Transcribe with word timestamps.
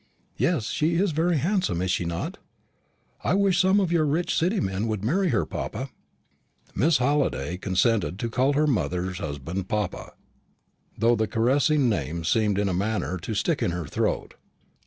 "Yes, 0.35 0.65
she 0.71 0.95
is 0.95 1.11
very 1.11 1.37
handsome, 1.37 1.79
is 1.79 1.91
she 1.91 2.05
not? 2.05 2.39
I 3.23 3.35
wish 3.35 3.61
some 3.61 3.79
of 3.79 3.91
your 3.91 4.03
rich 4.03 4.35
City 4.35 4.59
men 4.59 4.87
would 4.87 5.05
marry 5.05 5.29
her, 5.29 5.45
papa." 5.45 5.91
Miss 6.73 6.97
Halliday 6.97 7.57
consented 7.57 8.17
to 8.17 8.27
call 8.27 8.53
her 8.53 8.65
mother's 8.65 9.19
husband 9.19 9.67
"papa," 9.69 10.13
though 10.97 11.15
the 11.15 11.27
caressing 11.27 11.87
name 11.87 12.23
seemed 12.23 12.57
in 12.57 12.67
a 12.67 12.73
manner 12.73 13.19
to 13.19 13.35
stick 13.35 13.61
in 13.61 13.69
her 13.69 13.85
throat. 13.85 14.33